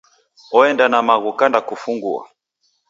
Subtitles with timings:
[0.57, 2.23] Oenda na maghu kanda kufungua.